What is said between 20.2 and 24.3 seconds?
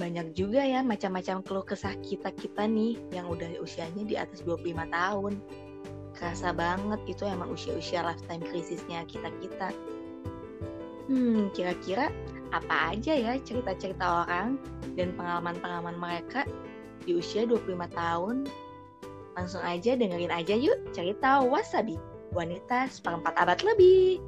aja yuk cerita Wasabi, wanita seperempat abad lebih.